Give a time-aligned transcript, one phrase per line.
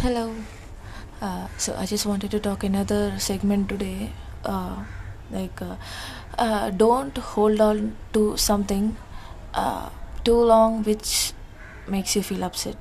[0.00, 0.32] Hello.
[1.20, 4.12] Uh, so I just wanted to talk another segment today.
[4.44, 4.84] Uh,
[5.32, 5.74] like, uh,
[6.38, 8.96] uh, don't hold on to something
[9.54, 9.90] uh,
[10.22, 11.32] too long, which
[11.88, 12.76] makes you feel upset.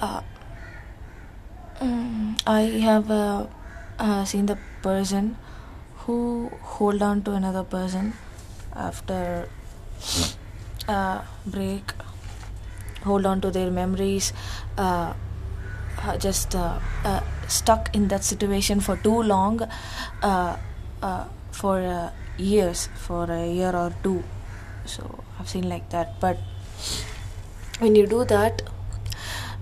[0.00, 0.22] Uh,
[1.78, 5.36] mm, I have seen the person
[6.06, 8.14] who hold on to another person
[8.74, 9.46] after
[11.44, 11.92] break
[13.04, 14.32] hold on to their memories
[14.78, 15.12] uh,
[16.04, 19.60] uh, just uh, uh, stuck in that situation for too long
[20.22, 20.56] uh,
[21.02, 24.22] uh, for years for a year or two.
[24.84, 26.18] So i've seen like that.
[26.20, 26.38] But
[27.78, 28.62] when you do that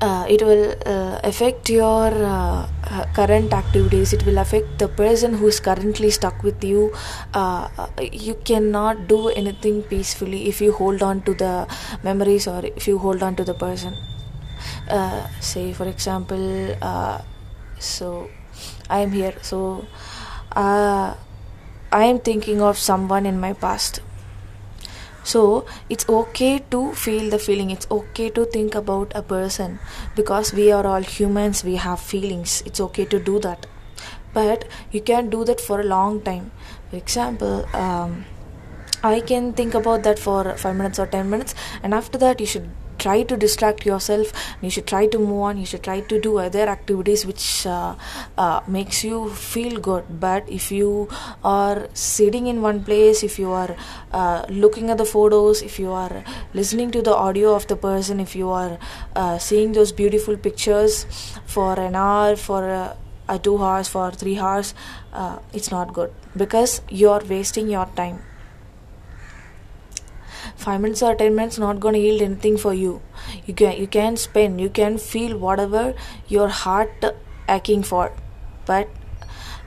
[0.00, 4.12] uh, it will uh, affect your uh, uh, current activities.
[4.12, 6.92] It will affect the person who is currently stuck with you.
[7.32, 11.66] Uh, uh, you cannot do anything peacefully if you hold on to the
[12.02, 13.94] memories or if you hold on to the person.
[15.40, 16.76] Say for example
[17.78, 18.30] so
[18.88, 19.34] i am here.
[19.42, 19.86] So
[20.54, 21.14] i
[21.92, 24.00] am thinking of someone in my past
[25.26, 27.70] so it's okay to feel the feeling.
[27.70, 29.80] It's okay to think about a person.
[30.14, 32.62] Because we are all humans we have feelings.
[32.64, 33.66] It's okay to do that.
[34.32, 36.52] But you can't do that for a long time.
[36.90, 38.24] For example um,
[39.02, 41.54] i can think about that for 5 minutes or 10 minutes.
[41.82, 44.32] And after that you should try to distract yourself.
[44.62, 45.58] You should try to move on.
[45.58, 47.94] You should try to do other activities which uh,
[48.36, 50.04] uh, makes you feel good.
[50.20, 51.08] But if you
[51.44, 53.76] are sitting in one place if you are
[54.12, 58.20] uh, looking at the photos if you are listening to the audio of the person
[58.20, 58.78] if you are
[59.14, 61.06] uh, seeing those beautiful pictures
[61.46, 62.96] for an hour for uh,
[63.28, 64.74] uh, two hours for three hours
[65.12, 68.18] uh, it's not good because you're wasting your time
[70.66, 73.00] five minutes or ten minutes not going to yield anything for you.
[73.46, 75.82] You can you can spend you can feel whatever
[76.36, 77.10] your heart
[77.56, 78.12] aching for.
[78.70, 78.88] But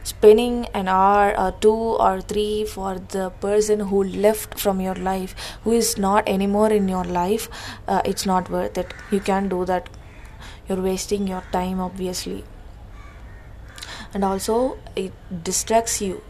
[0.03, 1.77] spending an hour or two
[2.07, 6.87] or three for the person who left from your life who is not anymore in
[6.87, 7.47] your life
[7.87, 8.93] uh, it's not worth it.
[9.11, 9.89] You can't do that.
[10.67, 12.43] You're wasting your time obviously.
[14.13, 16.21] And also it distracts you.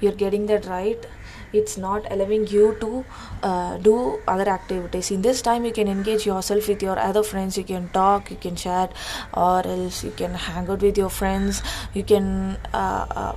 [0.00, 1.06] You're getting that right
[1.52, 3.04] it's not allowing you to
[3.42, 5.10] uh, do other activities.
[5.10, 7.58] In this time you can engage yourself with your other friends.
[7.58, 8.92] You can talk you can chat
[9.34, 11.62] or else you can hang out with your friends.
[11.94, 13.36] You can uh, uh,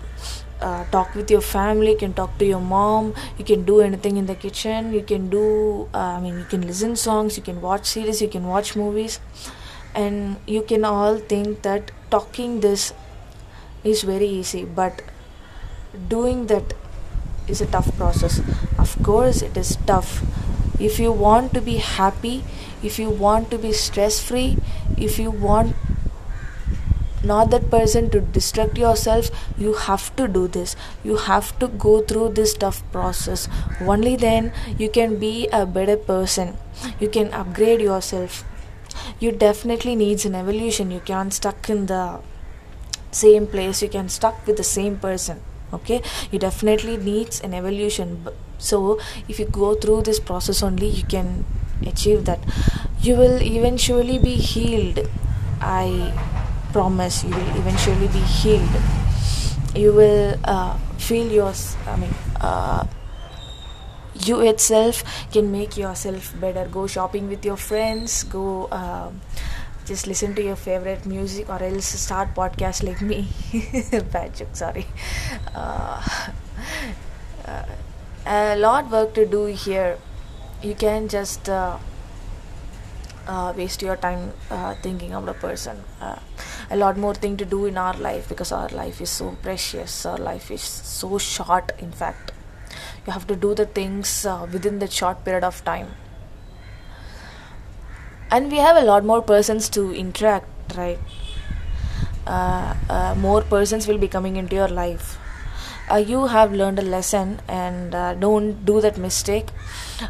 [0.61, 1.91] uh, talk with your family.
[1.91, 3.13] You can talk to your mom.
[3.37, 4.93] You can do anything in the kitchen.
[4.93, 7.37] You can do uh, i mean you can listen songs.
[7.37, 8.21] You can watch series.
[8.21, 9.19] You can watch movies.
[9.93, 12.93] And you can all think that talking this
[13.83, 14.65] is very easy.
[14.65, 15.01] But
[16.09, 16.73] doing that
[17.47, 18.41] is a tough process.
[18.77, 20.23] Of course it is tough.
[20.79, 22.43] If you want to be happy
[22.83, 24.57] if you want to be stress free
[24.97, 25.75] if you want
[27.23, 30.75] not that person to distract yourself you have to do this.
[31.03, 33.47] You have to go through this tough process.
[33.81, 36.57] Only then you can be a better person.
[36.99, 38.43] You can upgrade yourself.
[39.19, 40.91] You definitely needs an evolution.
[40.91, 42.19] You can't stuck in the
[43.11, 43.81] same place.
[43.81, 45.41] You can stuck with the same person
[45.75, 46.01] okay?
[46.31, 48.27] You definitely needs an evolution.
[48.57, 51.45] So if you go through this process only you can
[51.85, 52.39] achieve that.
[53.01, 54.99] You will eventually be healed.
[55.61, 56.13] I
[56.71, 58.69] promise you will eventually be healed.
[59.75, 61.53] You will uh, feel your
[61.87, 62.87] i mean uh,
[64.13, 66.67] you itself can make yourself better.
[66.71, 68.23] Go shopping with your friends.
[68.23, 69.11] Go uh,
[69.85, 73.27] just listen to your favorite music or else start podcast like me.
[74.11, 74.85] Bad joke sorry.
[75.53, 76.03] Uh,
[77.45, 77.65] uh,
[78.25, 79.97] a lot work to do here.
[80.63, 81.77] You can just uh,
[83.27, 85.83] uh, waste your time uh, thinking of the person.
[86.01, 86.17] Uh,
[86.71, 90.05] a lot more thing to do in our life because our life is so precious.
[90.05, 92.31] Our life is so short in fact.
[93.05, 95.89] You have to do the things within that short period of time
[98.31, 100.99] and we have a lot more persons to interact right?
[102.27, 105.17] Uh, uh, more persons will be coming into your life.
[105.91, 109.49] Uh, you have learned a lesson and uh, don't do that mistake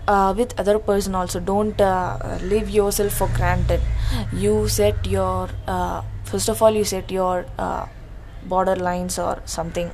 [0.07, 1.39] uh, with other person also.
[1.41, 3.81] Don't uh, leave yourself for granted.
[4.31, 5.49] You set your
[6.23, 7.85] first of all you set your uh,
[8.47, 9.91] borderlines or something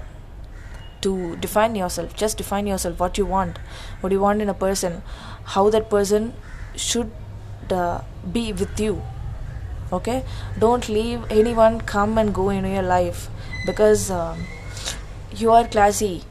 [1.02, 2.16] to define yourself.
[2.16, 3.58] Just define yourself what you want.
[4.02, 5.02] What you want in a person.
[5.46, 6.34] How that person
[6.76, 7.12] should
[7.72, 8.02] uh,
[8.32, 9.02] be with you.
[9.92, 10.24] Okay?
[10.60, 13.30] Don't leave anyone come and go in your life
[13.66, 14.46] because um,
[15.36, 16.24] you are classy.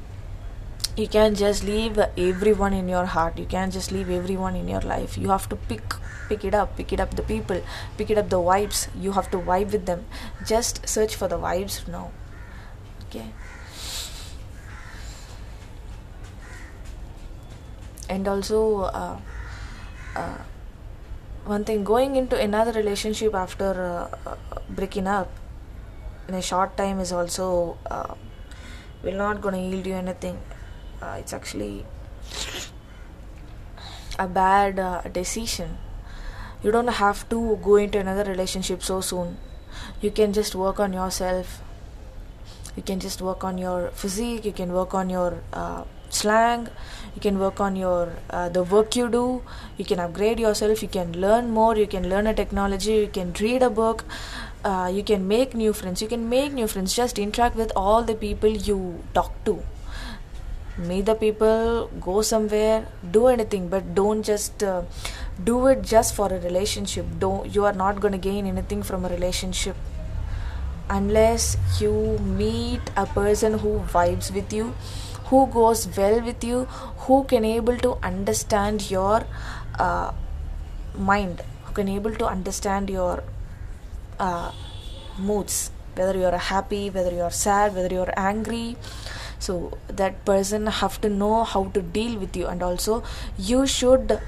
[0.97, 3.39] You can't just leave everyone in your heart.
[3.39, 5.17] You can't just leave everyone in your life.
[5.17, 5.95] You have to pick
[6.31, 7.61] pick it up pick it up the people
[7.99, 8.89] pick it up the vibes.
[9.01, 10.05] You have to vibe with them.
[10.47, 12.11] Just search for the vibes now.
[13.09, 13.27] Okay?
[18.09, 19.19] And also uh,
[20.17, 20.39] uh,
[21.45, 23.71] one thing going into another relationship after
[24.25, 24.37] uh, uh,
[24.69, 25.31] breaking up
[26.29, 28.15] in a short time is also uh,
[29.03, 30.39] will not gonna yield you anything.
[31.03, 31.85] Uh, it's actually
[34.19, 35.79] a bad uh, decision.
[36.63, 39.39] You don't have to go into another relationship so soon.
[40.01, 41.63] You can just work on yourself
[42.77, 46.69] you can just work on your physique you can work on your uh, slang
[47.15, 49.43] you can work on your uh, the work you do.
[49.77, 53.33] You can upgrade yourself you can learn more you can learn a technology you can
[53.41, 54.05] read a book
[54.65, 56.03] uh, you can make new friends.
[56.03, 59.63] You can make new friends just interact with all the people you talk to.
[60.79, 64.83] Meet the people go somewhere do anything but don't just uh,
[65.45, 67.07] do it just for a relationship.
[67.19, 69.77] Don't you are not going to gain anything from a relationship
[70.91, 71.93] unless you
[72.41, 74.75] meet a person who vibes with you
[75.31, 76.65] who goes well with you
[77.07, 79.25] who can able to understand your
[79.79, 80.13] uh,
[80.95, 83.23] mind who can able to understand your
[84.19, 84.51] uh,
[85.19, 88.77] moods whether you are happy whether you are sad whether you are angry.
[89.39, 92.47] So that person have to know how to deal with you.
[92.47, 93.03] And also
[93.39, 94.21] you should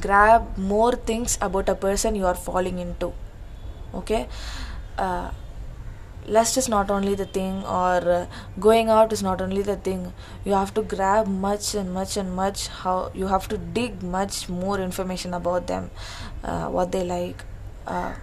[0.00, 3.12] grab more things about a person you are falling into.
[3.94, 4.26] Okay?
[4.98, 5.30] Uh,
[6.36, 8.26] lust is not only the thing or uh,
[8.58, 10.12] going out is not only the thing.
[10.44, 14.48] You have to grab much and much and much how you have to dig much
[14.48, 15.90] more information about them
[16.44, 17.44] uh, what they like
[17.86, 18.14] uh,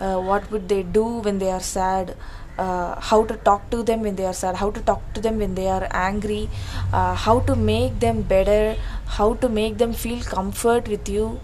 [0.00, 2.16] uh, what would they do when they are sad
[2.58, 5.38] uh, how to talk to them when they are sad how to talk to them
[5.38, 6.48] when they are angry
[6.92, 11.40] uh, how to make them better how to make them feel comfort with you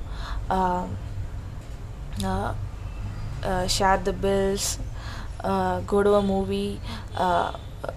[0.50, 0.86] uh,
[2.24, 2.54] uh,
[3.44, 4.78] uh, share the bills
[5.44, 6.80] uh, go to a movie
[7.16, 7.52] uh,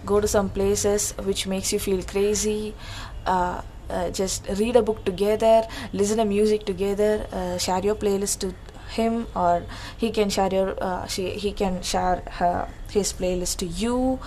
[0.05, 2.73] go to some places which makes you feel crazy
[3.25, 8.39] uh, uh, just read a book together listen to music together uh, share your playlist
[8.39, 8.53] to
[8.91, 9.63] him or
[9.97, 14.19] he can share your uh, she, he can share her, his playlist to you.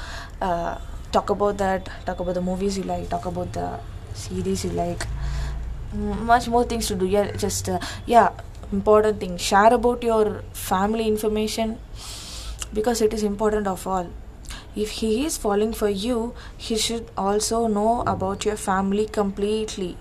[1.13, 3.79] Talk about that talk about the movies you like talk about the
[4.15, 5.07] series you like.
[5.95, 7.07] Mm, much more things to do.
[7.07, 7.69] Yeah just
[8.07, 8.31] yeah
[8.73, 9.37] important thing.
[9.37, 11.79] Share about your family information
[12.75, 14.11] because it is important of all.
[14.77, 19.97] If he is falling for you he should also know about your family completely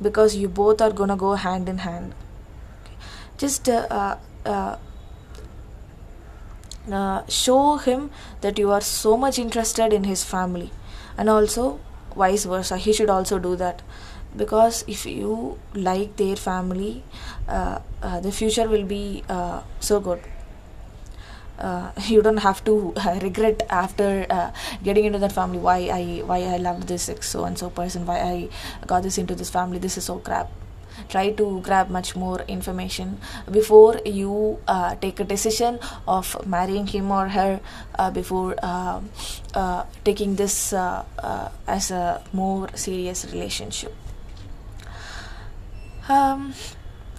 [0.00, 2.14] because you both are gonna go hand in hand.
[3.36, 4.16] Just uh, uh,
[4.46, 4.76] uh,
[6.90, 8.10] uh, show him
[8.40, 10.70] that you are so much interested in his family
[11.16, 11.80] and also
[12.16, 12.78] vice versa.
[12.78, 13.82] He should also do that
[14.36, 17.04] because if you like their family
[17.46, 19.22] uh, uh, the future will be
[19.80, 20.22] so good
[22.08, 24.50] you don't have to uh, regret after uh,
[24.82, 25.58] getting into that family.
[25.58, 28.06] Why I why I loved this so and so person?
[28.06, 28.48] Why I
[28.86, 29.78] got this into this family?
[29.78, 30.50] This is so crap.
[31.08, 33.18] Try to grab much more information
[33.50, 37.60] before you uh, take a decision of marrying him or her
[37.98, 39.00] uh, before uh,
[39.54, 43.94] uh, taking this uh, uh, as a more serious relationship.
[46.08, 46.52] Um,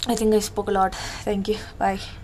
[0.07, 0.93] i think i spoke a lot.
[1.23, 1.57] Thank you.
[1.79, 2.22] Bye